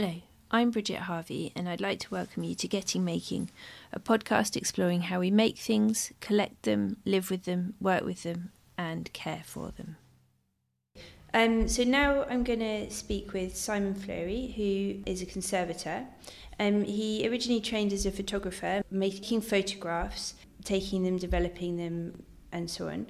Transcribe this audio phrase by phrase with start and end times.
[0.00, 0.14] Hello,
[0.52, 3.50] I'm Bridget Harvey, and I'd like to welcome you to Getting Making,
[3.92, 8.52] a podcast exploring how we make things, collect them, live with them, work with them,
[8.76, 9.96] and care for them.
[11.34, 16.06] Um, so now I'm going to speak with Simon Fleury, who is a conservator.
[16.60, 22.22] Um, he originally trained as a photographer, making photographs, taking them, developing them,
[22.52, 23.08] and so on.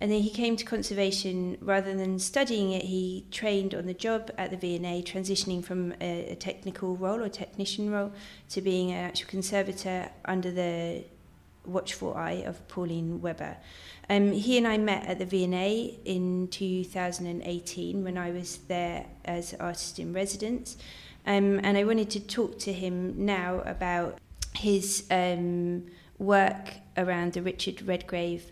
[0.00, 2.84] And then he came to conservation rather than studying it.
[2.84, 7.28] He trained on the job at the V&A, transitioning from a, a technical role or
[7.28, 8.12] technician role
[8.48, 11.04] to being an actual conservator under the
[11.66, 13.58] watchful eye of Pauline Webber.
[14.08, 19.54] Um, he and I met at the V&A in 2018 when I was there as
[19.60, 20.78] artist in residence.
[21.26, 24.18] Um, and I wanted to talk to him now about
[24.54, 25.86] his um,
[26.18, 28.50] work around the Richard Redgrave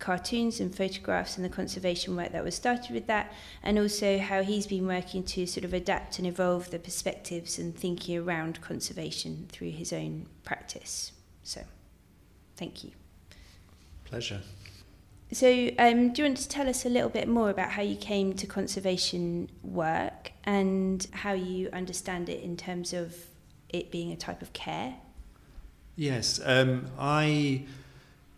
[0.00, 3.32] cartoons and photographs and the conservation work that was started with that,
[3.62, 7.76] and also how he's been working to sort of adapt and evolve the perspectives and
[7.76, 11.12] thinking around conservation through his own practice.
[11.44, 11.62] So,
[12.56, 12.90] thank you.
[14.04, 14.40] Pleasure.
[15.32, 17.94] So, um, do you want to tell us a little bit more about how you
[17.94, 23.14] came to conservation work and how you understand it in terms of
[23.68, 24.96] it being a type of care?
[25.94, 27.66] Yes, um, I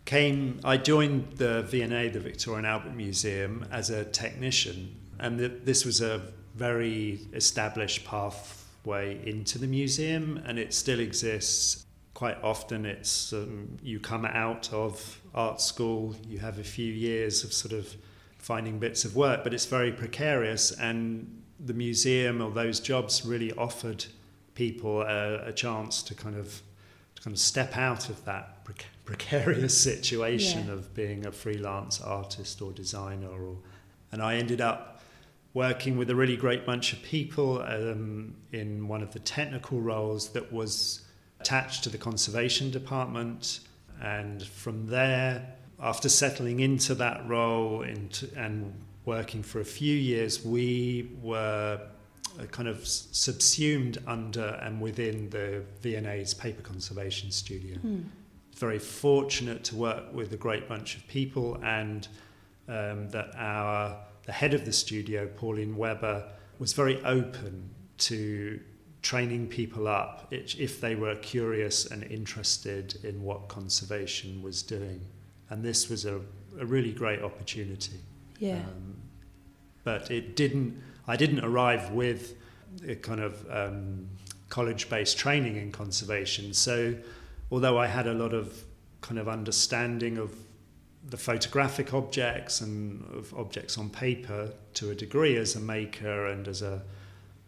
[0.05, 5.84] came, I joined the V&A, the Victoria and Albert Museum, as a technician, and this
[5.84, 6.22] was a
[6.55, 11.86] very established pathway into the museum, and it still exists.
[12.14, 17.45] Quite often, it's um, you come out of art school, you have a few years
[17.45, 17.95] of sort of
[18.39, 23.53] finding bits of work, but it's very precarious, and the museum or those jobs really
[23.53, 24.05] offered
[24.55, 26.61] people a, a chance to kind of
[27.14, 28.64] to kind of step out of that
[29.05, 30.75] precarious situation yeah.
[30.75, 33.56] of being a freelance artist or designer or
[34.12, 35.00] and I ended up
[35.55, 40.30] working with a really great bunch of people um, in one of the technical roles
[40.30, 41.03] that was
[41.41, 43.61] attached to the conservation department
[44.00, 48.73] and from there after settling into that role into, and
[49.05, 51.80] working for a few years we were
[52.40, 57.77] uh, kind of subsumed under and within the V&A's paper conservation studio.
[57.79, 58.01] Hmm
[58.55, 62.08] very fortunate to work with a great bunch of people and
[62.68, 66.24] um, that our the head of the studio, Pauline Webber,
[66.58, 68.61] was very open to
[69.02, 75.01] training people up if they were curious and interested in what conservation was doing.
[75.51, 76.20] And this was a,
[76.61, 77.98] a really great opportunity.
[78.39, 78.55] Yeah.
[78.55, 78.96] Um,
[79.83, 82.36] but it didn't, I didn't arrive with
[82.86, 84.08] a kind of um,
[84.48, 86.55] college based training in conservation.
[86.55, 86.95] So
[87.52, 88.64] although I had a lot of
[89.02, 90.35] kind of understanding of
[91.05, 96.48] the photographic objects and of objects on paper to a degree as a maker and
[96.48, 96.83] as a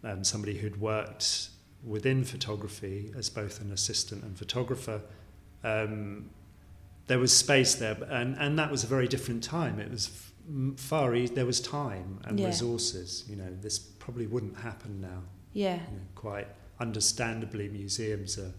[0.04, 1.48] um, somebody who'd worked
[1.82, 5.00] within photography as both an assistant and photographer.
[5.62, 6.28] Um,
[7.06, 9.78] there was space there, and, and that was a very different time.
[9.78, 10.31] It was
[10.76, 11.34] far easy.
[11.34, 12.47] There was time and yeah.
[12.47, 13.25] resources.
[13.28, 15.22] You know, this probably wouldn't happen now.
[15.54, 15.76] Yeah.
[15.76, 16.48] You know, quite
[16.81, 18.53] understandably, museums are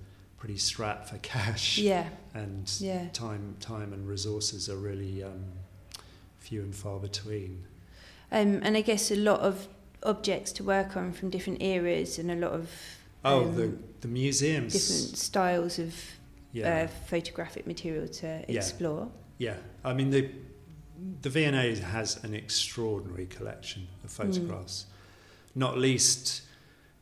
[0.45, 1.79] pretty strapped for cash.
[1.79, 2.07] Yeah.
[2.35, 3.07] And yeah.
[3.13, 5.43] time, time and resources are really um,
[6.37, 7.65] few and far between.
[8.31, 9.67] Um, and I guess a lot of
[10.03, 12.69] objects to work on from different eras and a lot of
[13.23, 15.95] oh um, the the museums different styles of
[16.51, 16.83] yeah.
[16.83, 19.09] uh, photographic material to explore.
[19.39, 19.53] Yeah.
[19.53, 20.29] yeah, I mean the
[21.21, 24.23] the V&A has an extraordinary collection of hmm.
[24.23, 25.55] photographs, mm.
[25.55, 26.43] not least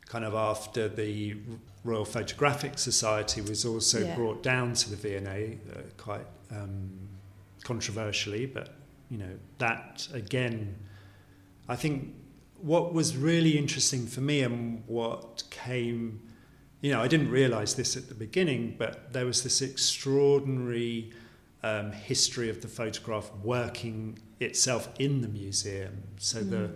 [0.06, 1.36] kind of after the
[1.84, 4.16] Royal Photographic Society was also yeah.
[4.16, 6.90] brought down to the V&A uh, quite um,
[7.64, 8.76] controversially, but
[9.10, 10.76] you know that again,
[11.68, 12.14] I think
[12.64, 16.22] what was really interesting for me and what came,
[16.80, 21.12] you know, I didn't realise this at the beginning, but there was this extraordinary
[21.62, 26.04] um, history of the photograph working itself in the museum.
[26.18, 26.50] So mm.
[26.50, 26.72] the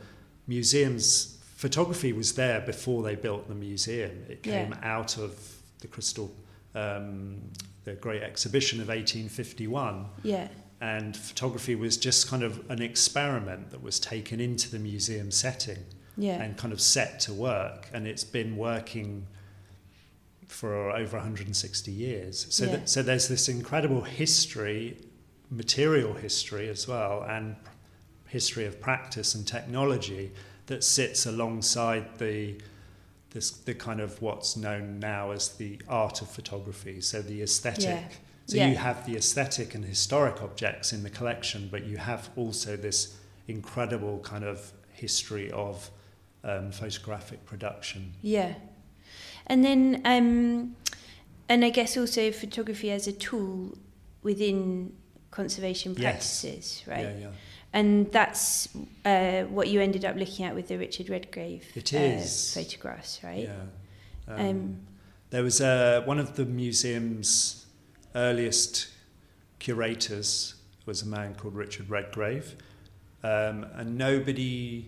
[0.45, 4.25] museum's photography was there before they built the museum.
[4.29, 4.79] It came yeah.
[4.83, 5.37] out of
[5.79, 6.31] the Crystal,
[6.75, 7.41] um,
[7.83, 10.05] the Great Exhibition of 1851.
[10.21, 10.47] Yeah.
[10.79, 15.83] And photography was just kind of an experiment that was taken into the museum setting
[16.15, 16.39] yeah.
[16.43, 17.89] and kind of set to work.
[17.91, 19.25] And it's been working
[20.45, 22.45] for over 160 years.
[22.51, 22.79] So, yeah.
[22.85, 24.95] so there's this incredible history,
[25.49, 27.55] material history as well, and
[28.27, 30.31] history of practice and technology
[30.67, 32.55] that sits alongside the
[33.31, 37.01] this the kind of what's known now as the art of photography.
[37.01, 37.83] So the aesthetic.
[37.85, 38.07] Yeah.
[38.45, 38.69] So yeah.
[38.69, 43.17] you have the aesthetic and historic objects in the collection, but you have also this
[43.49, 45.91] incredible kind of history of
[46.45, 48.13] um, photographic production.
[48.21, 48.55] Yeah.
[49.47, 50.75] And then, um,
[51.49, 53.77] and I guess also photography as a tool
[54.23, 54.93] within
[55.31, 56.01] conservation Yes.
[56.01, 57.01] practices, right?
[57.01, 57.27] Yeah, yeah.
[57.73, 58.69] And that's
[59.05, 62.19] uh, what you ended up looking at with the Richard Redgrave It uh,
[62.59, 63.43] photographs, right?
[63.49, 64.33] Yeah.
[64.33, 64.79] Um,
[65.29, 67.65] There was uh, one of the museum's
[68.15, 68.87] earliest
[69.59, 70.55] curators
[70.85, 72.55] was a man called Richard Redgrave,
[73.23, 74.85] um, and nobody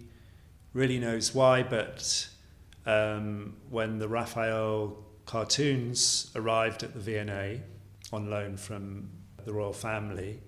[0.74, 1.64] really knows why.
[1.64, 2.30] But
[2.86, 7.62] um, when the Raphael cartoons arrived at the V&A
[8.12, 9.10] on loan from
[9.46, 10.40] the royal family,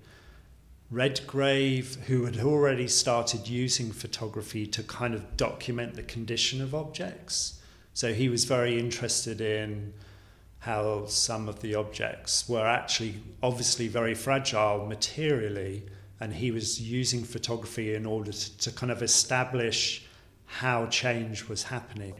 [0.92, 7.62] Redgrave, who had already started using photography to kind of document the condition of objects,
[7.94, 9.94] so he was very interested in
[10.60, 15.84] how some of the objects were actually obviously very fragile materially,
[16.20, 20.06] and he was using photography in order to, to kind of establish
[20.46, 22.14] how change was happening.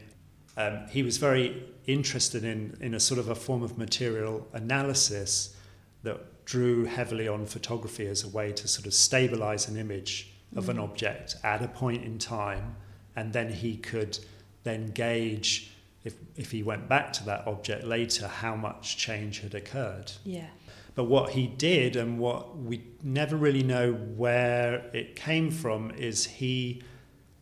[0.56, 5.54] Um, he was very interested in, in a sort of a form of material analysis
[6.02, 10.68] that drew heavily on photography as a way to sort of stabilize an image of
[10.68, 10.84] an Mm.
[10.84, 12.76] object at a point in time,
[13.16, 14.18] and then he could
[14.64, 15.70] then gauge
[16.04, 20.12] if, if he went back to that object later how much change had occurred.
[20.24, 20.48] yeah.
[20.94, 26.26] But what he did, and what we never really know where it came from, is
[26.26, 26.82] he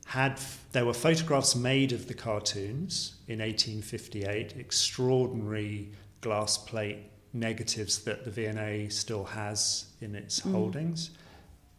[0.04, 0.40] had
[0.70, 5.90] there were photographs made of the cartoons in 1858, extraordinary
[6.20, 10.53] glass plate negatives that the V&A still has in its Mm.
[10.53, 11.11] holdings.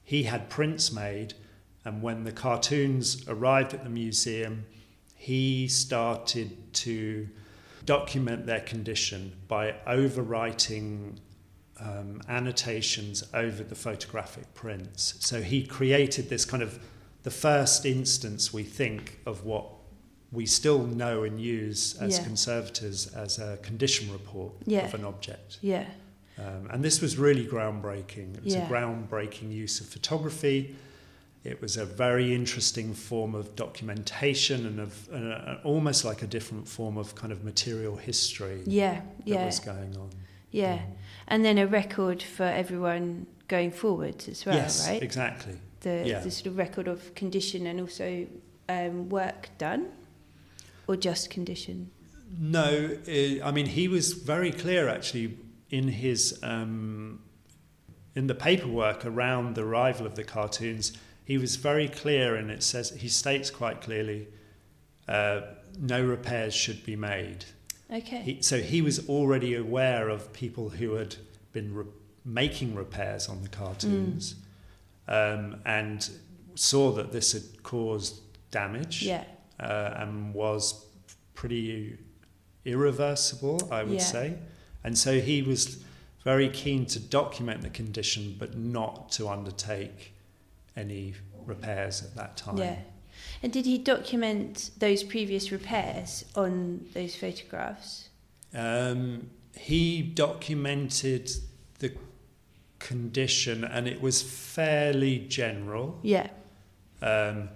[0.03, 1.33] He had prints made,
[1.86, 4.65] and when the cartoons arrived at the museum,
[5.15, 7.27] he started to
[7.86, 11.18] document their condition by overwriting
[11.80, 15.15] um, annotations over the photographic prints.
[15.19, 16.80] So he created this kind of
[17.24, 19.68] the first instance, we think, of what
[20.31, 22.23] we still know and use as Yeah.
[22.23, 24.85] conservators as a condition report Yeah.
[24.85, 25.57] of an object.
[25.61, 25.85] Yeah.
[26.37, 28.37] Um, and this was really groundbreaking.
[28.37, 28.65] It was Yeah.
[28.65, 30.75] a groundbreaking use of photography.
[31.43, 36.67] It was a very interesting form of documentation and of uh, almost like a different
[36.67, 39.01] form of kind of material history Yeah.
[39.01, 39.45] that Yeah.
[39.45, 40.11] was going on.
[40.51, 40.79] Yeah.
[41.27, 45.01] And then a record for everyone going forward as well, yes, right?
[45.03, 45.55] exactly.
[45.81, 46.19] The, yeah.
[46.19, 48.27] the sort of record of condition and also
[48.69, 49.87] um, work done
[50.87, 51.91] or just condition.
[52.39, 55.37] No, uh, I mean he was very clear actually
[55.69, 57.21] in his um,
[58.15, 60.93] in the paperwork around the arrival of the cartoons.
[61.25, 64.27] He was very clear, and it says he states quite clearly,
[65.07, 65.41] uh,
[65.79, 67.45] no repairs should be made.
[67.91, 68.21] Okay.
[68.21, 71.15] He, so he was already aware of people who had
[71.53, 71.85] been re-
[72.25, 74.35] making repairs on the cartoons,
[75.07, 76.09] um, and
[76.55, 78.19] saw that this had caused
[78.51, 79.23] damage yeah.
[79.61, 80.85] Uh, and was
[81.33, 81.97] pretty
[82.65, 83.99] irreversible, I would Yeah.
[83.99, 84.37] say.
[84.83, 85.83] And so he was
[86.23, 90.13] very keen to document the condition, but not to undertake
[90.75, 91.13] any
[91.45, 92.57] repairs at that time.
[92.57, 92.79] Yeah.
[93.43, 98.09] And did he document those previous repairs on those photographs?
[98.53, 101.31] Um, he documented
[101.79, 101.93] the
[102.79, 105.99] condition, and it was fairly general.
[106.03, 106.29] Yeah.
[107.01, 107.49] Um,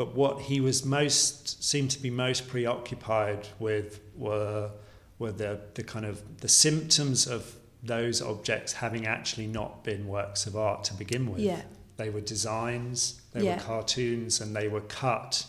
[0.00, 4.70] but what he was most seemed to be most preoccupied with were
[5.18, 10.46] were the, the kind of the symptoms of those objects having actually not been works
[10.46, 11.40] of art to begin with.
[11.40, 11.60] Yeah.
[11.98, 13.56] They were designs, they Yeah.
[13.56, 15.44] were cartoons, and they were cut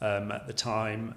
[0.00, 1.16] um, at the time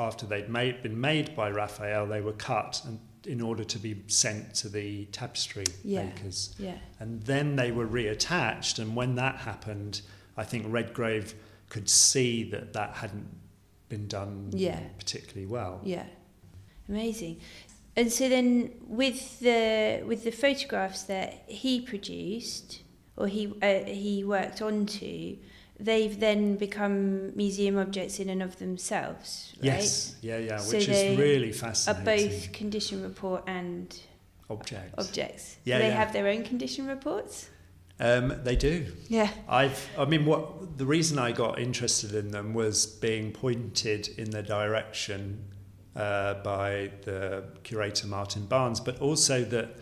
[0.00, 2.08] after they'd made, been made by Raphael.
[2.08, 6.06] They were cut and in order to be sent to the tapestry Yeah.
[6.06, 6.78] makers Yeah.
[6.98, 10.00] and then they were reattached and when that happened
[10.36, 11.34] i think redgrave
[11.68, 13.28] could see that that hadn't
[13.88, 14.80] been done Yeah.
[14.98, 16.06] particularly well Yeah.
[16.88, 17.40] Amazing.
[17.96, 22.82] And so then with the with the photographs that he produced
[23.16, 25.36] or he uh, he worked onto,
[25.80, 29.64] they've then become museum objects in and of themselves, right?
[29.64, 32.02] yes yeah yeah So which is really fascinating.
[32.02, 33.94] Are both condition report and
[34.48, 35.56] objects objects.
[35.64, 35.96] Yeah, Do they yeah.
[35.96, 37.50] have their own condition reports?
[38.00, 39.30] Um, they do Yeah.
[39.48, 44.30] i've i mean what the reason i got interested in them was being pointed in
[44.30, 45.44] the direction
[45.96, 49.76] uh, by the curator martin barnes but also that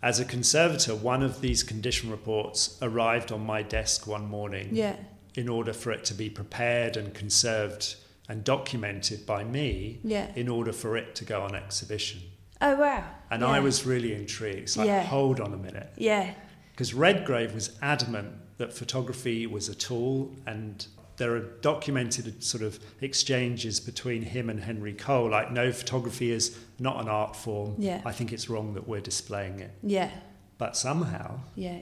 [0.00, 4.94] as a conservator, one of these condition reports arrived on my desk one morning Yeah.
[5.34, 7.96] in order for it to be prepared and conserved
[8.28, 10.28] and documented by me Yeah.
[10.36, 12.20] in order for it to go on exhibition.
[12.60, 13.02] Oh wow.
[13.28, 13.48] And yeah.
[13.48, 14.58] I was really intrigued.
[14.60, 15.02] It's like, Yeah.
[15.02, 15.90] hold on a minute.
[15.96, 16.32] Yeah.
[16.78, 22.78] Because Redgrave was adamant that photography was a tool and there are documented sort of
[23.00, 27.74] exchanges between him and Henry Cole, like no photography is not an art form.
[27.78, 28.00] Yeah.
[28.06, 29.72] I think it's wrong that we're displaying it.
[29.82, 30.08] Yeah.
[30.56, 31.80] But somehow, Yeah.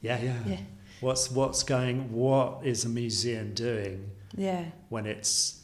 [0.00, 0.38] yeah, yeah.
[0.46, 0.60] Yeah.
[1.00, 2.10] What's what's going?
[2.10, 4.64] What is a museum doing Yeah.
[4.88, 5.60] when it's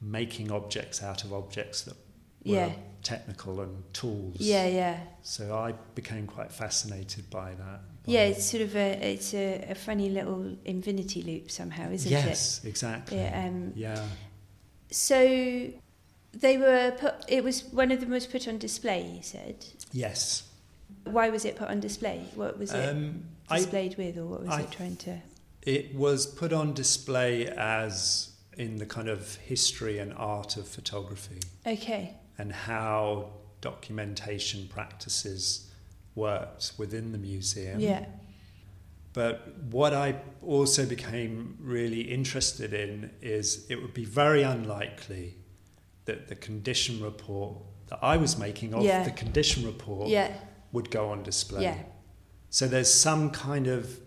[0.00, 1.96] making objects out of objects that
[2.46, 2.72] were Yeah.
[3.02, 4.36] technical and tools?
[4.40, 4.64] Yeah.
[4.68, 5.00] Yeah.
[5.20, 7.80] So I became quite fascinated by that.
[8.06, 8.24] Yeah.
[8.24, 12.14] It's sort of a it's a, a funny little infinity loop somehow, isn't it?
[12.26, 13.18] yes, exactly.
[13.18, 14.04] Yeah, um, yeah.
[14.90, 15.68] So
[16.32, 17.14] they were put.
[17.28, 19.06] It was one of them was put on display.
[19.06, 19.64] You said.
[19.92, 20.44] Yes.
[21.04, 22.24] Why was it put on display?
[22.34, 25.18] What was it Um, I, displayed with, or what was I- it trying to?
[25.62, 31.38] it was put on display as in the kind of history and art of photography
[31.66, 32.14] Okay.
[32.36, 33.30] and how
[33.60, 35.70] documentation practices
[36.14, 37.80] worked within the museum.
[37.80, 38.06] Yeah.
[39.12, 45.36] But what I also became really interested in is it would be very unlikely
[46.06, 49.04] that the condition report that I was making of Yeah.
[49.04, 50.32] the condition report Yeah.
[50.72, 51.62] would go on display.
[51.64, 51.82] Yeah.
[52.48, 54.00] So there's some kind of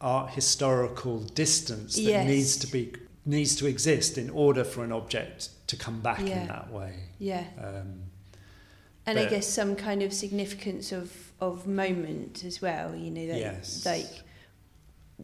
[0.00, 2.26] art historical distance that Yes.
[2.26, 2.92] needs to be
[3.26, 6.94] needs to exist in order for an object to come back in that way.
[7.18, 7.44] Yeah.
[7.58, 8.09] Um,
[9.06, 12.94] And I guess some kind of significance of of moment as well.
[12.94, 13.84] You know, that, Yes.
[13.86, 14.22] like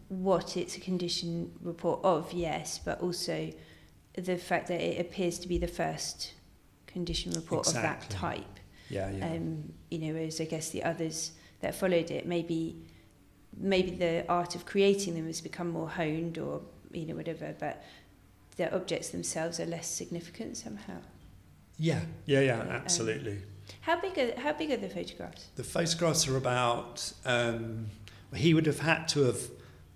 [0.08, 3.52] what it's a condition report of, yes, but also
[4.14, 6.32] the fact that it appears to be the first
[6.86, 8.44] condition report of that type.
[8.88, 9.26] yeah, yeah.
[9.32, 12.76] um, you know, whereas I guess the others that followed it, maybe
[13.58, 16.60] maybe the art of creating them has become more honed or,
[16.92, 17.82] you know, whatever, but
[18.56, 20.98] the objects themselves are less significant somehow.
[21.78, 23.38] yeah, yeah, yeah, Um, absolutely.
[23.86, 25.46] How big are, how big are the photographs?
[25.54, 27.12] The photographs are about.
[27.24, 27.86] Um,
[28.34, 29.40] he would have had to have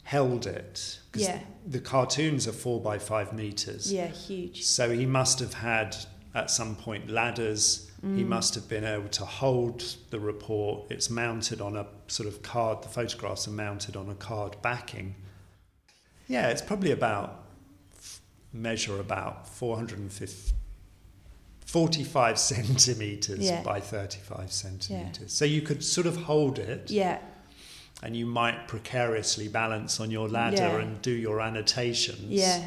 [0.05, 1.41] held it because Yeah.
[1.67, 3.93] the cartoons are four by five meters.
[3.93, 4.63] Yeah, huge.
[4.63, 5.97] So he must have had
[6.37, 7.91] at some point ladders.
[8.01, 8.29] He Mm.
[8.29, 10.89] must have been able to hold the report.
[10.89, 12.85] It's mounted on a sort of card.
[12.85, 15.17] The photographs are mounted on a card backing.
[16.29, 17.45] Yeah, it's probably about
[18.53, 20.55] measure about 450
[21.71, 23.63] 45 centimeters Yeah.
[23.63, 25.33] by 35 centimeters.
[25.33, 26.91] So you could sort of hold it.
[26.91, 27.19] Yeah,
[28.03, 30.81] and you might precariously balance on your ladder Yeah.
[30.81, 32.25] and do your annotations.
[32.29, 32.65] Yeah,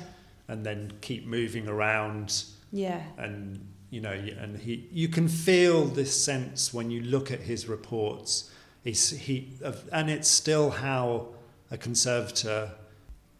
[0.47, 2.43] and then keep moving around.
[2.71, 7.41] Yeah, and you know and he you can feel this sense when you look at
[7.41, 8.49] his reports.
[8.83, 9.49] He's he
[9.91, 11.27] and it's still how
[11.71, 12.71] a conservator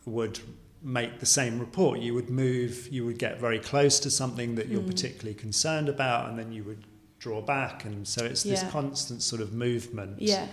[0.05, 0.39] would
[0.84, 4.68] make the same report you would move you would get very close to something that
[4.68, 4.88] you're Mm.
[4.88, 6.84] particularly concerned about and then you would
[7.20, 10.48] draw back and so it's this constant sort of movement yeah,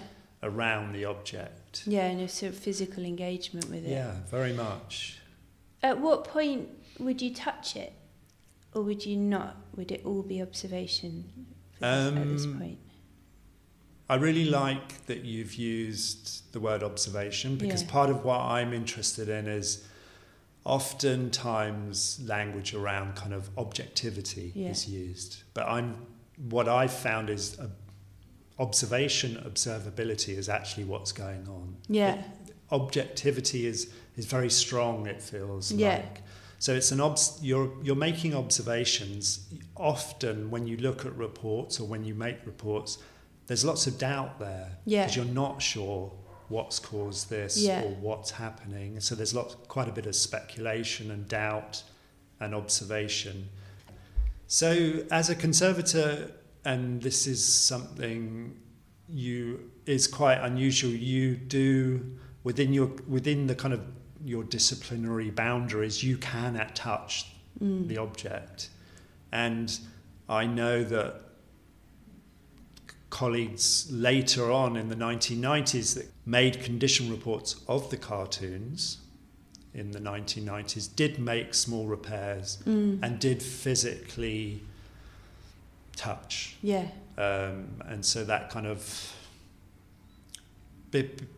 [0.45, 3.91] around the object yeah, and a sort of physical engagement with it.
[3.91, 5.19] yeah very much
[5.83, 6.69] At what point
[7.01, 7.93] would you touch it,
[8.75, 9.57] or would you not?
[9.77, 11.25] Would it all be observation
[11.81, 12.79] this- at this Um, point?
[14.09, 17.89] I really like that you've used the word observation because Yeah.
[17.91, 19.83] part of what I'm interested in is
[20.64, 24.71] oftentimes language around kind of objectivity Yeah.
[24.71, 25.43] is used.
[25.55, 26.07] But I'm
[26.49, 27.59] what I've found is
[28.59, 31.76] observation observability is actually what's going on.
[31.88, 32.23] Yeah,
[32.71, 35.97] Objectivity is is very strong it feels Yeah.
[35.97, 36.23] like.
[36.59, 41.87] So it's an obs- you're you're making observations often when you look at reports or
[41.88, 42.99] when you make reports
[43.47, 45.02] there's lots of doubt there Yeah.
[45.02, 46.12] because you're not sure
[46.50, 47.83] what's caused this Yeah.
[47.83, 49.00] or what's happening.
[49.00, 51.83] So there's lots, quite a bit of speculation and doubt
[52.38, 53.49] and observation.
[54.47, 56.33] So as a conservator,
[56.64, 58.57] and this is something
[59.09, 60.90] you is quite unusual.
[60.90, 63.80] You do within your within the kind of
[64.25, 67.26] your disciplinary boundaries, you can at touch
[67.61, 67.88] mm.
[67.88, 68.69] the object.
[69.33, 69.78] And
[70.28, 71.23] I know that
[73.11, 78.99] colleagues later on in the 1990s that made condition reports of the cartoons
[79.75, 83.00] in the 1990s did make small repairs Mm.
[83.02, 84.62] and did physically
[85.97, 86.57] touch.
[86.62, 86.87] yeah,
[87.19, 89.12] Um, and so that kind of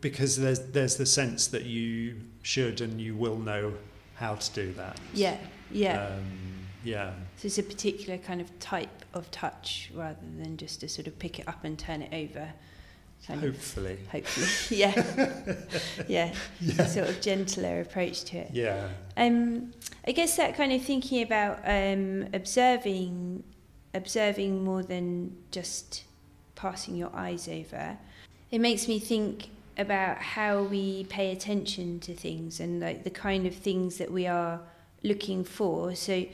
[0.01, 3.73] because there's there's the sense that you should and you will know
[4.15, 4.99] how to do that.
[5.13, 5.37] yeah,
[5.71, 6.07] yeah.
[6.07, 6.23] Um,
[6.83, 7.11] yeah.
[7.37, 11.17] so it's a particular kind of type of touch rather than just to sort of
[11.19, 12.49] pick it up and turn it over.
[13.27, 13.97] Kind of, Hopefully.
[14.11, 14.47] hopefully,
[14.81, 15.55] yeah,
[16.09, 16.85] yeah, Yeah.
[16.87, 18.49] sort of gentler approach to it.
[18.51, 18.89] Yeah.
[19.15, 19.71] Um,
[20.05, 23.43] I guess that kind of thinking about um, observing,
[23.93, 26.03] observing more than just
[26.55, 27.97] passing your eyes over,
[28.51, 29.47] it makes me think
[29.77, 34.27] about how we pay attention to things and like the kind of things that we
[34.27, 34.59] are
[35.01, 35.95] looking for.
[35.95, 36.25] So,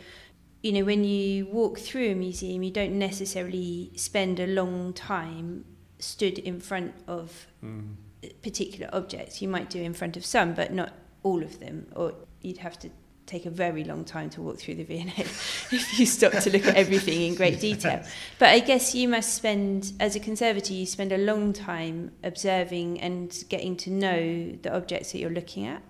[0.61, 5.65] you know, when you walk through a museum, you don't necessarily spend a long time
[5.99, 7.95] stood in front of Mm.
[8.41, 9.41] particular objects.
[9.41, 10.91] You might do in front of some, but not
[11.23, 12.89] all of them, or you'd have to
[13.25, 15.13] take a very long time to walk through the V&A
[15.71, 18.03] if you stop to look at everything in great detail.
[18.39, 22.99] But I guess you must spend, as a conservator, you spend a long time observing
[23.01, 25.83] and getting to know the objects that you're looking at.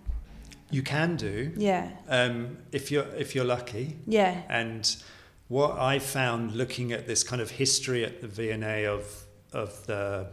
[0.71, 3.97] You can do Yeah, um, if you're if you're lucky.
[4.05, 4.95] yeah, And
[5.47, 10.27] what I found looking at this kind of history at the V&A of of the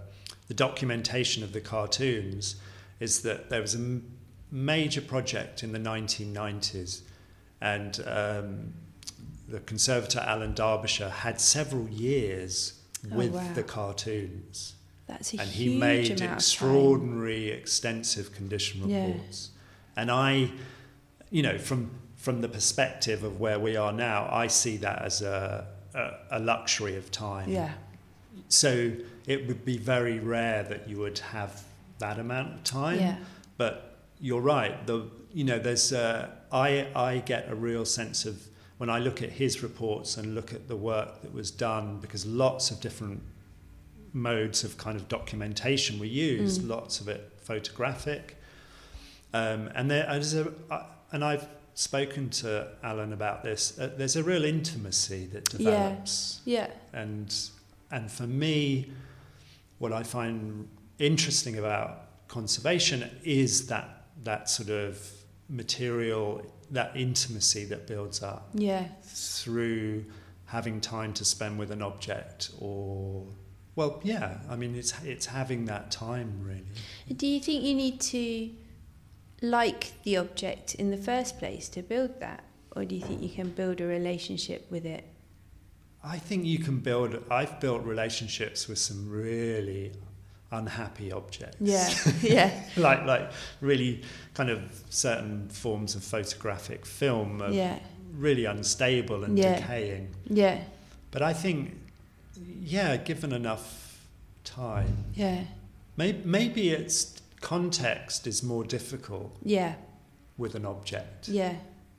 [0.49, 2.57] the documentation of the cartoons
[3.01, 4.05] is that there was a m-
[4.51, 7.01] major project in the 1990s,
[7.61, 8.73] and um,
[9.49, 12.73] the conservator Alan Derbyshire had several years
[13.13, 13.53] Oh, with wow.
[13.55, 14.75] the cartoons,
[15.07, 19.13] that's a and huge he made amount extraordinary, extensive condition Yeah.
[19.97, 20.51] And I,
[21.31, 25.23] you know, from from the perspective of where we are now, I see that as
[25.23, 27.49] a a, a luxury of time.
[27.49, 27.73] Yeah,
[28.49, 28.93] So
[29.27, 31.63] it would be very rare that you would have
[31.99, 33.01] that amount of time.
[33.01, 33.17] yeah,
[33.57, 34.87] But you're right.
[34.87, 38.47] The you know there's uh, I I get a real sense of
[38.79, 42.27] when I look at his reports and look at the work that was done because
[42.27, 43.23] lots of different
[44.13, 46.63] modes of kind of documentation were used.
[46.63, 46.69] Mm.
[46.69, 48.37] Lots of it photographic,
[49.37, 53.79] um, and there a and I've spoken to Alan about this.
[53.79, 56.41] Uh, there's a real intimacy that develops.
[56.45, 56.69] Yeah.
[56.69, 57.35] yeah, and
[57.91, 58.91] and for me
[59.79, 65.11] what i find interesting about conservation is that that sort of
[65.49, 70.05] material that intimacy that builds up yeah, through
[70.47, 73.25] having time to spend with an object or
[73.77, 76.65] well yeah i mean it's it's having that time really
[77.17, 78.51] Do you think you need to
[79.43, 82.45] like the object in the first place to build that?
[82.75, 85.05] Or do you think you can build a relationship with it?
[86.05, 89.91] i think you can build i've built relationships with some really
[90.53, 91.91] unhappy objects Yeah,
[92.23, 94.03] yeah, like like really
[94.35, 94.61] kind of
[94.91, 97.81] certain forms of photographic film are yeah,
[98.15, 99.59] really unstable and Yeah.
[99.59, 100.15] decaying.
[100.29, 100.63] yeah,
[101.11, 101.75] But I think,
[102.63, 103.99] yeah, given enough
[104.45, 105.43] time, yeah,
[105.97, 107.16] maybe, maybe its
[107.47, 109.75] context is more difficult yeah,
[110.37, 111.29] with an object.
[111.29, 111.55] yeah,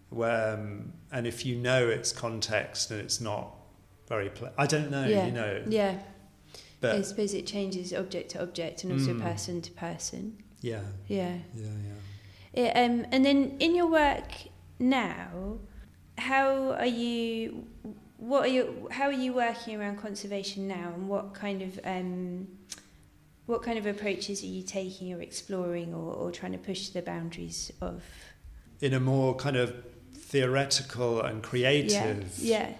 [0.09, 3.55] Where, um, and if you know its context and it's not
[4.09, 5.25] very, pl- I don't know, Yeah.
[5.27, 5.99] you know, yeah.
[6.81, 9.21] But I suppose it changes object to object and also Mm.
[9.21, 10.21] person to person.
[10.61, 11.37] yeah, Yeah.
[11.55, 12.01] yeah, yeah.
[12.61, 14.29] It, um, and then in your work
[14.79, 15.59] now,
[16.17, 17.67] how are you?
[18.17, 18.87] What are you?
[18.91, 22.47] How are you working around conservation now, and what kind of um,
[23.47, 27.01] what kind of approaches are you taking or exploring or, or trying to push the
[27.01, 28.03] boundaries of?
[28.81, 29.73] In a more kind of
[30.13, 32.69] theoretical and creative Yeah.
[32.69, 32.73] yeah.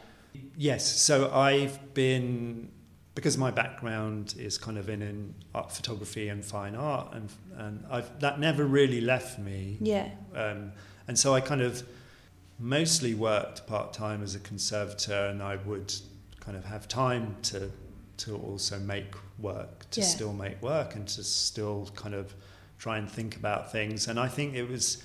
[0.56, 2.69] Yes, so I've been
[3.15, 7.84] because my background is kind of in, in art photography and fine art, and and
[7.89, 10.10] I've that never really left me, Yeah.
[10.36, 10.73] um,
[11.08, 11.82] and so I kind of
[12.60, 15.91] mostly worked part time as a conservator, and I would
[16.39, 17.71] kind of have time to
[18.17, 20.08] to also make work, to Yeah.
[20.08, 22.34] still make work, and to still kind of
[22.80, 25.01] try and think about things, and I think it was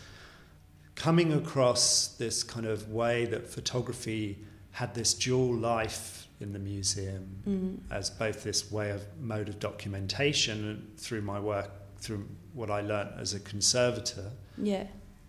[0.94, 4.38] coming across this kind of way that photography
[4.72, 7.78] had this dual life in the museum Mm.
[7.90, 13.12] as both this way of mode of documentation through my work through what I learnt
[13.18, 14.86] as a conservator Yeah.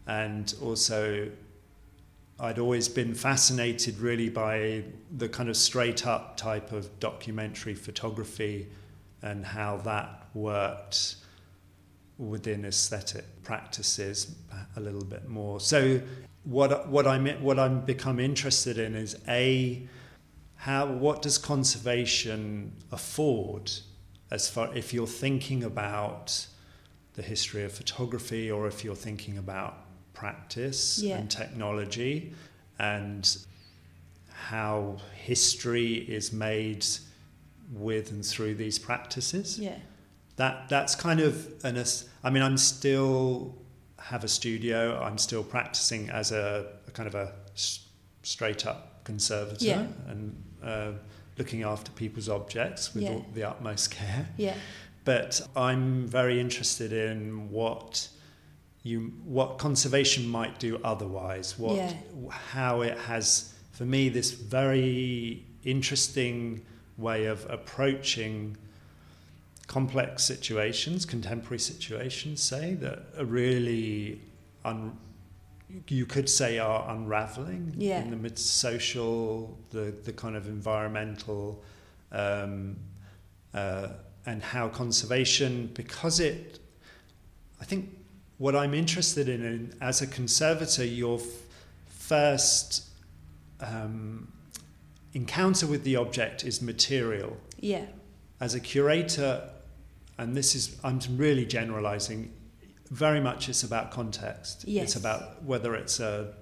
[0.07, 1.29] and also
[2.43, 4.83] I'd always been fascinated really by
[5.15, 8.67] the kind of straight up type of documentary photography
[9.21, 11.15] and how that worked
[12.17, 14.35] within aesthetic practices
[14.75, 15.61] a little bit more.
[15.61, 16.01] So
[16.43, 19.87] what what I'm what I'm become interested in is a
[20.57, 23.71] how what does conservation afford
[24.31, 26.45] as far if you're thinking about
[27.13, 29.82] the history of photography or if you're thinking about
[30.13, 31.17] practice Yeah.
[31.17, 32.33] and technology
[32.79, 33.37] and
[34.49, 36.85] how history is made
[37.71, 39.77] with and through these practices Yeah.
[40.35, 43.55] that that's kind of an as- I mean I'm still
[43.99, 47.33] have a studio I'm still practicing as a, a kind of a
[48.23, 49.87] straight up conservator Yeah.
[50.07, 50.91] and uh,
[51.37, 53.11] looking after people's objects with Yeah.
[53.11, 54.55] all, the utmost care Yeah.
[55.05, 58.09] but I'm very interested in what
[58.83, 61.93] you what conservation might do otherwise what Yeah.
[62.29, 66.61] how it has for me this very interesting
[66.97, 68.57] way of approaching
[69.67, 74.19] complex situations contemporary situations say that are really
[74.65, 74.97] un,
[75.87, 78.01] you could say are unraveling Yeah.
[78.03, 81.63] in the mid social, the the kind of environmental,
[82.11, 82.75] um,
[83.53, 83.87] uh,
[84.25, 86.59] and how conservation because it.
[87.59, 87.89] I think
[88.37, 91.25] what I'm interested in, in as a conservator, your f-
[91.87, 92.87] first
[93.59, 94.31] um,
[95.13, 97.37] encounter with the object is material.
[97.59, 97.85] Yeah.
[98.39, 99.49] As a curator,
[100.17, 102.33] and this is I'm really generalizing.
[102.89, 104.65] Very much, it's about context.
[104.67, 104.83] Yes.
[104.83, 106.33] It's about whether it's a,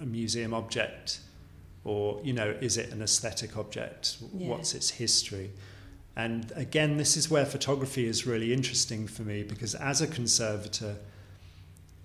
[0.00, 1.20] a museum object,
[1.84, 4.18] or you know, is it an aesthetic object?
[4.32, 4.48] Yeah.
[4.48, 5.50] What's its history?
[6.14, 10.96] And again, this is where photography is really interesting for me because as a conservator,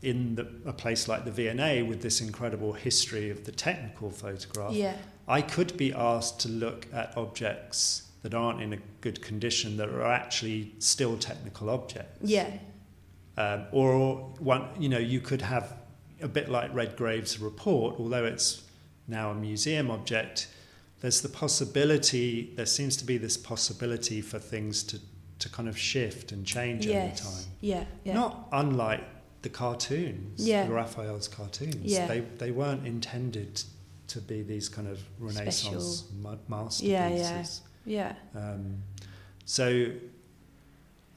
[0.02, 4.74] in the, a place like the V&A with this incredible history of the technical photograph,
[4.74, 4.96] Yeah.
[5.28, 9.90] I could be asked to look at objects that aren't in a good condition that
[9.90, 12.30] are actually still technical objects.
[12.30, 12.50] Yeah.
[13.38, 15.76] Um, or one, you know, you could have
[16.22, 18.64] a bit like Redgrave's report, although it's
[19.08, 20.48] now a museum object.
[21.02, 22.54] There's the possibility.
[22.56, 25.00] There seems to be this possibility for things to
[25.40, 27.44] to kind of shift and change over time.
[27.62, 27.86] Yeah.
[28.04, 28.16] Yeah.
[28.16, 29.04] Not unlike
[29.41, 30.65] the cartoons, Yeah.
[30.65, 31.76] the Raphael's cartoons.
[31.84, 32.08] Yeah.
[32.08, 33.63] They they weren't intended
[34.08, 37.62] to be these kind of Renaissance ma- masterpieces.
[37.86, 38.15] Yeah, yeah.
[38.34, 38.41] yeah.
[38.41, 38.84] Um,
[39.45, 39.91] so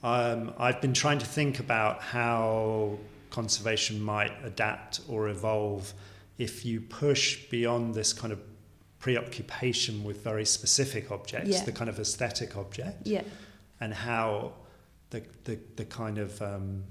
[0.03, 2.97] um, I've been trying to think about how
[3.29, 5.93] conservation might adapt or evolve
[6.37, 8.39] if you push beyond this kind of
[8.99, 11.63] preoccupation with very specific objects, Yeah.
[11.65, 13.23] the kind of aesthetic object, Yeah.
[13.79, 14.53] and how
[15.11, 16.83] the, the, the kind of um,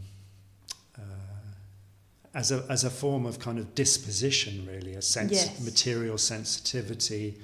[2.34, 5.60] as a as a form of kind of disposition, really, a sense Yes.
[5.60, 7.38] material sensitivity.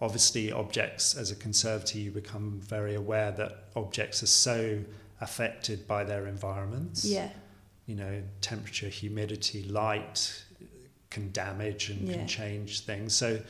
[0.00, 4.82] Obviously, objects as a conservator, you become very aware that objects are so
[5.20, 7.04] affected by their environments.
[7.04, 7.30] Yeah.
[7.86, 10.44] You know, temperature, humidity, light
[11.10, 12.14] can damage and Yeah.
[12.14, 13.14] can change things.
[13.14, 13.42] So,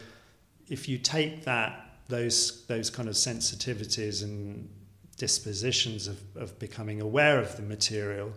[0.68, 4.68] if you take that those those kind of sensitivities and
[5.18, 8.32] dispositions of, of becoming aware of the material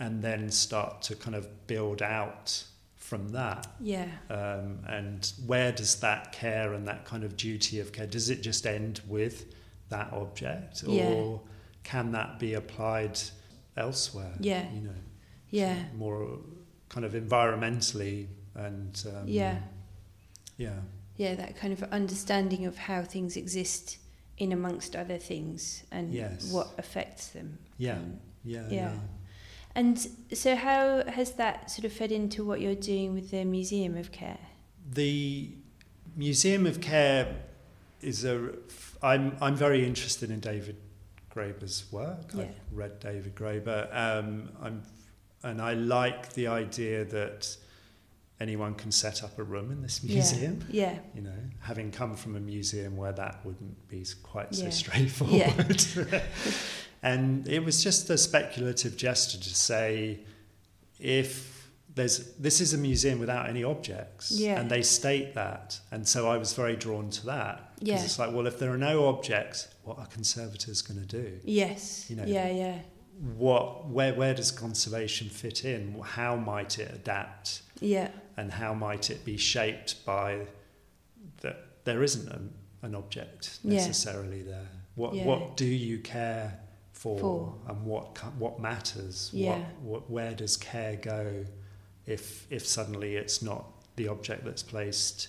[0.00, 2.64] and then start to kind of build out
[2.96, 4.08] from that Yeah.
[4.30, 8.42] um, and where does that care and that kind of duty of care does it
[8.42, 9.54] just end with
[9.88, 11.36] that object or Yeah.
[11.84, 13.18] can that be applied
[13.76, 14.70] elsewhere Yeah.
[14.72, 14.94] you know
[15.50, 15.84] Yeah.
[15.96, 16.38] more
[16.90, 19.60] kind of environmentally and um, Yeah.
[20.58, 20.80] yeah
[21.16, 21.34] Yeah.
[21.34, 23.98] That kind of understanding of how things exist
[24.36, 26.52] in amongst other things and Yes.
[26.52, 27.58] what affects them.
[27.78, 28.74] yeah Um, yeah Yeah.
[28.92, 28.98] yeah
[29.78, 33.96] And so, how has that sort of fed into what you're doing with the Museum
[33.96, 34.40] of Care?
[34.90, 35.52] The
[36.16, 37.36] Museum of Care
[38.00, 38.54] is a.
[39.04, 40.78] I'm I'm very interested in David
[41.32, 42.30] Graeber's work.
[42.34, 42.42] Yeah.
[42.42, 43.88] I've read David Graeber.
[43.96, 44.82] Um, I'm,
[45.44, 47.56] and I like the idea that
[48.40, 50.14] anyone can set up a room in this Yeah.
[50.14, 50.64] museum.
[50.68, 50.98] Yeah.
[51.14, 55.36] You know, having come from a museum where that wouldn't be quite so straightforward.
[55.94, 56.22] Yeah.
[57.02, 60.20] and it was just a speculative gesture to say,
[61.00, 64.60] if there's this is a museum without any objects, Yeah.
[64.60, 68.04] and they state that, and so I was very drawn to that because Yeah.
[68.04, 71.40] it's like, well, if there are no objects, what are conservators going to do?
[71.44, 72.08] Yes.
[72.08, 72.24] You know.
[72.24, 72.50] Yeah.
[72.50, 72.78] Yeah.
[73.36, 76.00] What, where, where does conservation fit in?
[76.04, 77.62] How might it adapt?
[77.80, 78.10] Yeah.
[78.36, 80.46] and how might it be shaped by
[81.40, 83.74] that there isn't an, an object Yeah.
[83.76, 85.24] necessarily there what Yeah.
[85.24, 86.60] what do you care
[86.98, 87.54] for, For.
[87.68, 89.58] and what what matters Yeah.
[89.58, 91.44] what, what where does care go
[92.06, 93.64] if if suddenly it's not
[93.96, 95.28] the object that's placed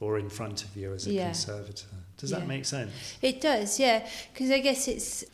[0.00, 1.26] or in front of you as a Yeah.
[1.26, 2.40] conservator does Yeah.
[2.40, 5.24] that make sense It does, yeah, because I guess it's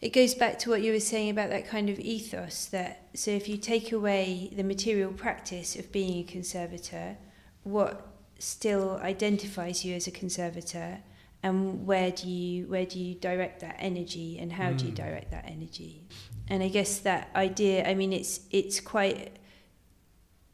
[0.00, 3.30] it goes back to what you were saying about that kind of ethos that so
[3.30, 7.16] if you take away the material practice of being a conservator,
[7.62, 10.98] what still identifies you as a conservator
[11.42, 14.96] and where do you where do you direct that energy and how do you Mm.
[14.96, 16.04] direct that energy?
[16.48, 19.36] And I guess that idea, I mean it's it's quite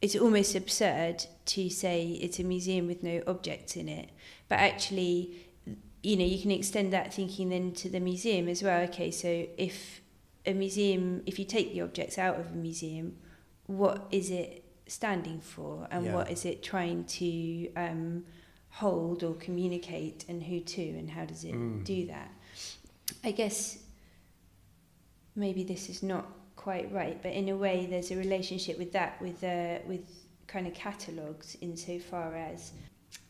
[0.01, 4.09] it's almost absurd to say it's a museum with no objects in it,
[4.47, 5.35] but actually
[6.03, 8.81] you know, you can extend that thinking then to the museum as well.
[8.83, 9.99] Okay, so if
[10.45, 13.17] a museum, if you take the objects out of a museum,
[13.65, 16.13] what is it standing for, and Yeah.
[16.15, 18.23] what is it trying to um,
[18.69, 21.83] hold or communicate, and who to, and how does it Mm.
[21.83, 22.31] do that?
[23.23, 23.79] I guess
[25.35, 26.25] maybe this is not
[26.55, 30.05] quite right, but in a way, there's a relationship with that, with uh, with
[30.47, 32.71] kind of catalogues, insofar as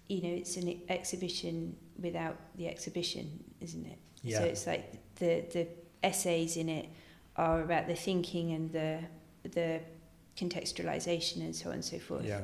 [0.08, 4.00] you know, it's an exhibition without the exhibition, isn't it?
[4.24, 4.40] Yeah.
[4.40, 5.68] So it's like the the
[6.04, 6.88] essays in it
[7.36, 9.00] are about the thinking and the
[9.52, 9.82] the
[10.38, 12.26] contextualization and so on and so forth.
[12.26, 12.42] Yeah.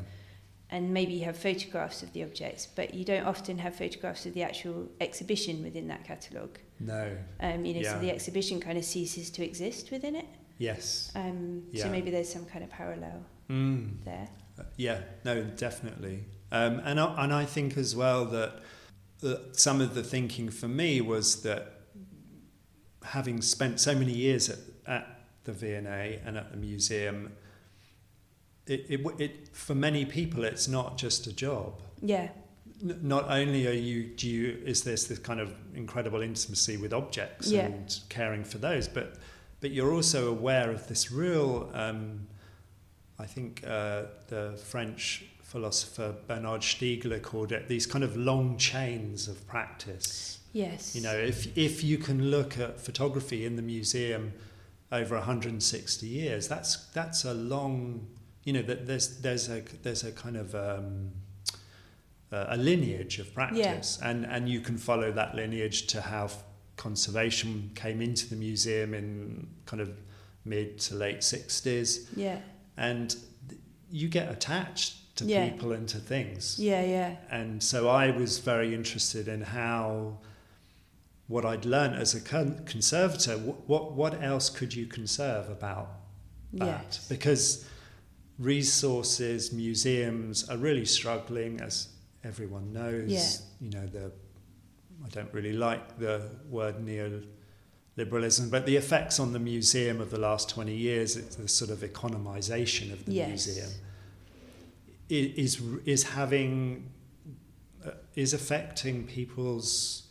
[0.74, 4.34] And maybe you have photographs of the objects, but you don't often have photographs of
[4.34, 6.58] the actual exhibition within that catalogue.
[6.80, 7.16] No.
[7.40, 7.94] Um, you know, Yeah.
[7.94, 10.26] so the exhibition kind of ceases to exist within it.
[10.58, 11.12] Yes.
[11.14, 11.84] Um, Yeah.
[11.84, 14.04] So maybe there's some kind of parallel Mm.
[14.04, 14.28] there.
[14.76, 16.26] Yeah, no, definitely.
[16.52, 18.60] Um, and, I, and I think as well that,
[19.20, 21.82] that some of the thinking for me was that
[23.04, 24.58] having spent so many years at,
[24.88, 27.34] at the V&A and at the museum,
[28.68, 31.82] it, it, it, for many people, it's not just a job.
[32.02, 32.30] Yeah,
[32.82, 36.94] N- Not only are you, do you, is this this kind of incredible intimacy with
[36.94, 37.66] objects Yeah.
[37.66, 39.16] and caring for those, but
[39.62, 41.70] but you're also aware of this real.
[41.74, 42.28] Um,
[43.20, 49.28] I think uh, the French philosopher Bernard Stiegler called it these kind of long chains
[49.28, 50.40] of practice.
[50.52, 50.96] yes.
[50.96, 54.34] You know, if if you can look at photography in the museum
[54.92, 58.08] over 160 years, that's that's a long.
[58.44, 61.12] You know, that there's there's a there's a kind of um,
[62.32, 66.44] a lineage of practice, and and you can follow that lineage to how f-
[66.76, 69.90] conservation came into the museum in kind of
[70.46, 72.40] mid to late 60s, Yeah,
[72.76, 73.12] and
[73.48, 75.48] th- you get attached to Yeah.
[75.50, 80.18] people and to things yeah, yeah, and so I was very interested in how
[81.28, 83.38] what I'd learned as a con- conservator.
[83.38, 85.88] What, what what else could you conserve about
[86.54, 86.66] that?
[86.96, 87.08] yes.
[87.08, 87.64] Because
[88.40, 91.90] resources, museums are really struggling, as
[92.24, 93.12] everyone knows.
[93.12, 93.68] Yeah.
[93.68, 94.12] You know the.
[95.06, 100.20] I don't really like the word neoliberalism, but the effects on the museum of the
[100.20, 103.28] last 20 years, it's the sort of economization of the Yes.
[103.28, 103.70] museum,
[105.10, 106.90] is, is having
[107.86, 110.04] uh, is affecting people's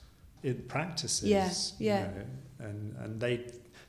[0.47, 1.29] uh, practices.
[1.29, 2.03] Yeah, you yeah.
[2.03, 3.47] know, and and they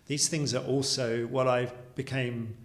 [0.07, 1.65] these things are also what I
[1.95, 2.55] became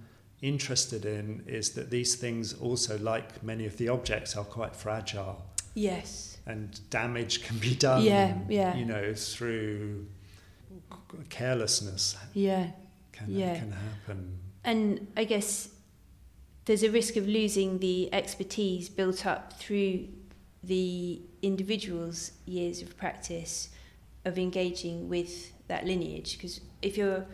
[0.42, 5.44] interested in is that these things also, like many of the objects, are quite fragile
[5.74, 6.38] Yes.
[6.46, 8.02] and damage can be done.
[8.02, 8.76] Yeah, yeah.
[8.76, 10.06] You know, through
[11.30, 12.70] carelessness Yeah.
[13.12, 13.58] can Yeah.
[13.58, 14.38] can happen.
[14.64, 15.70] And I guess
[16.66, 20.08] there's a risk of losing the expertise built up through
[20.62, 23.70] the individual's years of practice
[24.24, 26.36] of engaging with that lineage.
[26.36, 27.26] Because if you're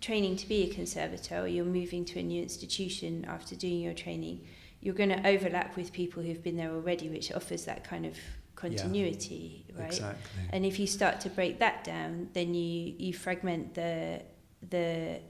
[0.00, 3.94] training to be a conservator or you're moving to a new institution after doing your
[3.94, 4.46] training,
[4.80, 8.16] you're going to overlap with people who've been there already, which offers that kind of
[8.56, 9.86] continuity, right?
[9.88, 10.42] Exactly.
[10.52, 14.22] And if you start to break that down, then you, you fragment the
[14.68, 15.20] the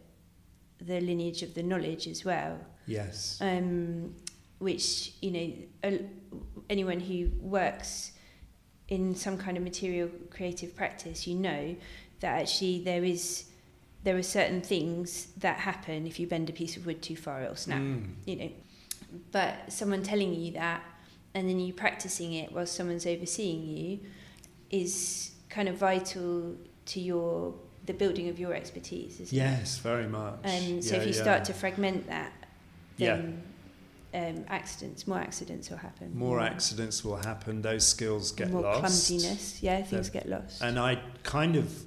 [0.81, 2.59] the lineage of the knowledge as well.
[2.87, 3.39] yes.
[3.41, 4.15] Um,
[4.59, 5.53] which you know,
[5.85, 6.05] a-
[6.69, 8.13] anyone who works
[8.89, 11.77] in some kind of material creative practice, you know
[12.21, 13.45] that actually there is
[14.05, 17.43] there are certain things that happen if you bend a piece of wood too far,
[17.43, 18.15] it'll snap Mm.
[18.27, 18.51] you know.
[19.33, 20.83] But someone telling you that
[21.35, 23.99] and then you practicing it while someone's overseeing you
[24.71, 26.55] is kind of vital
[26.87, 27.55] to your
[27.87, 30.39] the building of your expertise, isn't Yes, very much.
[30.45, 30.51] it?
[30.51, 31.23] And so Yeah, if you yeah.
[31.23, 32.33] start to fragment that,
[32.99, 33.17] Yeah.
[33.17, 33.43] then
[34.13, 36.17] um, accidents, more accidents will happen.
[36.17, 37.63] more accidents will happen.
[37.63, 38.75] Those skills get more lost.
[38.75, 39.63] More clumsiness.
[39.63, 40.63] Yeah, things The- get lost.
[40.63, 41.85] And I kind of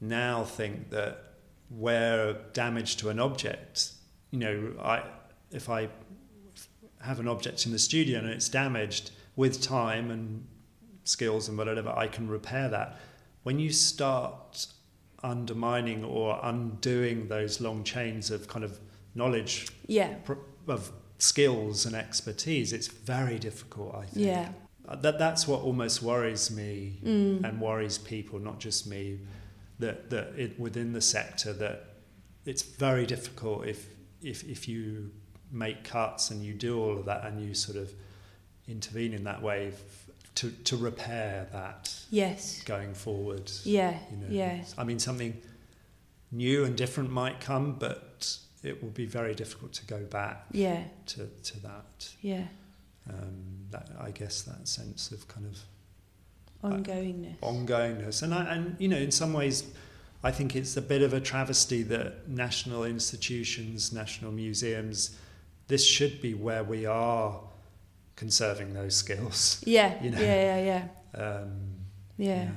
[0.00, 1.22] now think that
[1.68, 3.92] where damage to an object,
[4.30, 5.02] you know, I
[5.50, 5.88] if I
[7.00, 10.46] have an object in the studio and it's damaged with time and
[11.04, 12.96] skills and whatever, I can repair that.
[13.42, 14.66] When you start
[15.22, 18.78] undermining or undoing those long chains of kind of
[19.14, 20.34] knowledge yeah, pr-
[20.66, 23.94] of skills and expertise, it's very difficult.
[23.94, 24.26] I think.
[24.26, 24.48] yeah,
[24.88, 27.44] Uh, That that's what almost worries me mm.
[27.44, 29.20] and worries people, not just me.
[29.78, 31.84] That that it, within the sector that
[32.44, 33.86] it's very difficult if
[34.22, 35.10] if if you
[35.52, 37.92] make cuts and you do all of that and you sort of
[38.68, 43.50] intervene in that way f- to to repair that yes, going forward.
[43.64, 45.34] yeah, You know, yeah, I mean something
[46.32, 50.84] new and different might come, but it will be very difficult to go back yeah,
[51.06, 52.08] to to that.
[52.22, 52.46] yeah.
[53.08, 55.58] Um, that I guess that sense of kind of
[56.64, 57.38] Ongoingness.
[57.40, 58.22] ongoingness.
[58.22, 59.64] And I, and you know, in some ways,
[60.24, 65.16] I think it's a bit of a travesty that national institutions, national museums,
[65.68, 67.40] this should be where we are
[68.16, 69.62] conserving those skills.
[69.66, 70.20] yeah, you know.
[70.20, 71.50] yeah, yeah, yeah, Um,
[72.16, 72.48] yeah.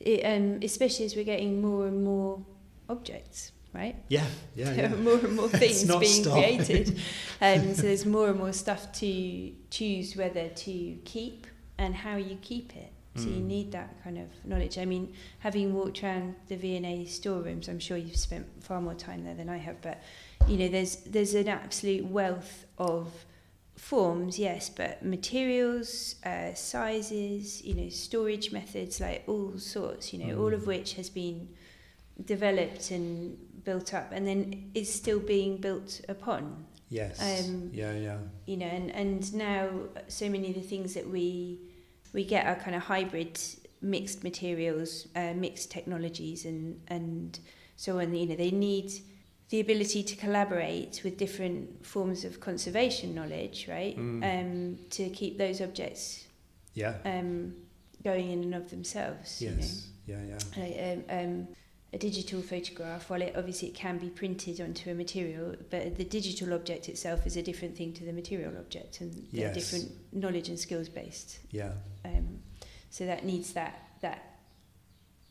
[0.00, 2.44] It, um, especially as we're getting more and more
[2.88, 3.96] objects, right?
[4.08, 4.92] yeah, yeah, There yeah.
[4.92, 6.56] are more and more things being stopping.
[6.58, 6.98] created.
[7.40, 11.46] Um, so there's more and more stuff to choose whether to keep
[11.78, 12.92] and how you keep it.
[13.16, 13.46] So you Mm.
[13.46, 14.76] need that kind of knowledge.
[14.78, 19.24] I mean, having walked around the V&A storerooms, I'm sure you've spent far more time
[19.24, 20.02] there than I have, but
[20.48, 23.24] you know, there's there's an absolute wealth of
[23.76, 30.38] forms, yes, but materials, uh, sizes, you know, storage methods, like all sorts, you know,
[30.40, 30.66] all of Mm.
[30.66, 31.48] which has been
[32.24, 37.20] developed and built up and then is still being built upon Yes.
[37.20, 38.18] Um, yeah, yeah.
[38.46, 39.68] you know and, and now
[40.08, 41.58] so many of the things that we
[42.12, 43.38] we get are kind of hybrid
[43.82, 47.38] mixed materials uh, mixed technologies and and
[47.76, 48.90] so on you know they need
[49.50, 54.22] the ability to collaborate with different forms of conservation knowledge right Mm.
[54.40, 56.26] um to keep those objects
[56.74, 56.94] Yeah.
[57.04, 57.54] um
[58.02, 59.88] going in and of themselves you know yes.
[60.06, 60.38] Yeah, yeah.
[60.62, 60.76] like,
[61.10, 61.48] um, um,
[61.96, 66.04] a digital photograph, while it obviously it can be printed onto a material, but the
[66.18, 69.54] digital object itself is a different thing to the material object, and Yes.
[69.60, 71.30] different knowledge and skills based.
[71.50, 71.72] Yeah.
[72.04, 72.26] Um,
[72.90, 74.20] so that needs that that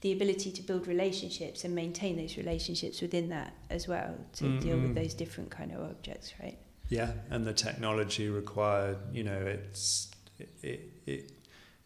[0.02, 4.78] the ability to build relationships and maintain those relationships within that as well to deal
[4.78, 6.58] with those different kind of objects, right?
[6.90, 11.32] Yeah, and the technology required, you know, it's it, it, it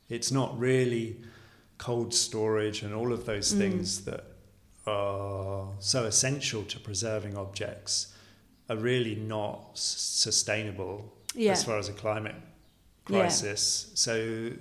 [0.10, 1.06] it's not really
[1.78, 3.58] cold storage and all of those Mm.
[3.64, 4.24] things that
[4.88, 8.14] are so essential to preserving objects
[8.70, 12.36] are really not s- sustainable Yeah, as far as a climate
[13.08, 13.20] Yeah.
[13.22, 13.92] crisis.
[13.96, 14.52] So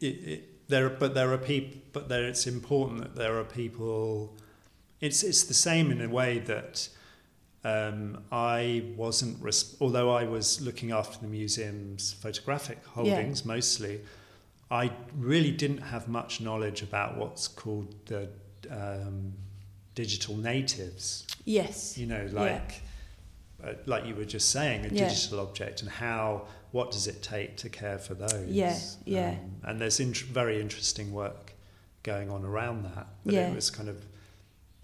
[0.00, 4.36] it, it, there, but there are people, but there, it's important that there are people.
[5.00, 6.88] It's it's the same in a way that
[7.64, 14.00] um, I wasn't, res- although I was looking after the museum's photographic holdings mostly.
[14.70, 18.28] I really didn't have much knowledge about what's called the
[18.70, 19.32] um,
[19.94, 22.82] digital natives yes, you know like
[23.64, 25.08] uh, like you were just saying a Yeah.
[25.08, 29.30] digital object and how what does it take to care for those Yeah, yeah.
[29.30, 31.52] Um, and there's int- very interesting work
[32.02, 33.48] going on around that but Yeah.
[33.50, 34.04] it was kind of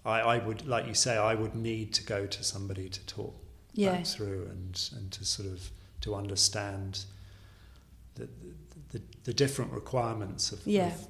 [0.05, 3.35] I, I would like you say I would need to go to somebody to talk
[3.73, 5.69] yeah, through and and to sort of
[6.01, 7.05] to understand
[8.15, 8.27] the
[8.91, 10.87] the, the different requirements of, Yeah.
[10.87, 11.07] of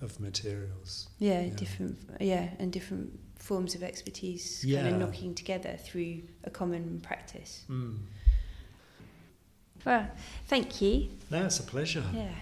[0.00, 1.54] of materials yeah, Yeah.
[1.54, 7.64] different, yeah, and different forms of expertise kind of knocking together through a common practice.
[7.70, 7.96] mm.
[9.84, 10.10] Well,
[10.46, 11.10] thank you.
[11.30, 12.34] no it's a pleasure Yeah.